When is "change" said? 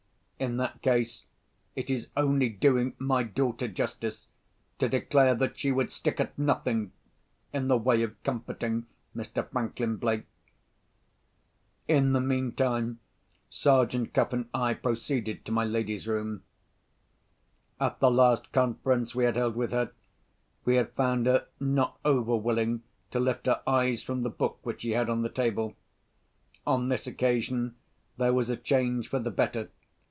28.57-29.07